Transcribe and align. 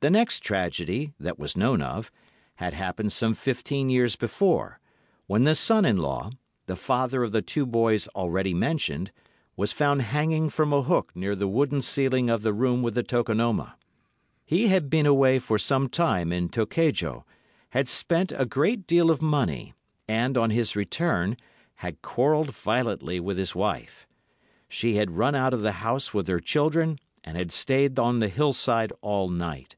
The 0.00 0.10
next 0.10 0.40
tragedy, 0.40 1.14
that 1.18 1.38
was 1.38 1.56
known 1.56 1.80
of, 1.80 2.10
had 2.56 2.74
happened 2.74 3.10
some 3.10 3.32
fifteen 3.32 3.88
years 3.88 4.16
before, 4.16 4.78
when 5.26 5.44
the 5.44 5.54
son 5.54 5.86
in 5.86 5.96
law, 5.96 6.28
the 6.66 6.76
father 6.76 7.22
of 7.24 7.32
the 7.32 7.40
two 7.40 7.64
boys 7.64 8.06
already 8.08 8.52
mentioned, 8.52 9.12
was 9.56 9.72
found 9.72 10.02
hanging 10.02 10.50
from 10.50 10.74
a 10.74 10.82
hook 10.82 11.12
near 11.14 11.34
the 11.34 11.48
wooden 11.48 11.80
ceiling 11.80 12.28
of 12.28 12.42
the 12.42 12.52
room 12.52 12.82
with 12.82 12.94
the 12.94 13.02
tokonoma. 13.02 13.76
He 14.44 14.66
had 14.66 14.90
been 14.90 15.06
away 15.06 15.38
for 15.38 15.56
some 15.56 15.88
time 15.88 16.34
in 16.34 16.50
Tokejo, 16.50 17.24
had 17.70 17.88
spent 17.88 18.30
a 18.30 18.44
great 18.44 18.86
deal 18.86 19.10
of 19.10 19.22
money, 19.22 19.72
and, 20.06 20.36
on 20.36 20.50
his 20.50 20.76
return, 20.76 21.34
had 21.76 22.02
quarrelled 22.02 22.54
violently 22.54 23.20
with 23.20 23.38
his 23.38 23.54
wife. 23.54 24.06
She 24.68 24.96
had 24.96 25.12
run 25.16 25.34
out 25.34 25.54
of 25.54 25.62
the 25.62 25.72
house 25.80 26.12
with 26.12 26.28
her 26.28 26.40
children, 26.40 26.98
and 27.24 27.38
had 27.38 27.50
stayed 27.50 27.98
on 27.98 28.18
the 28.20 28.28
hillside 28.28 28.92
all 29.00 29.30
night. 29.30 29.76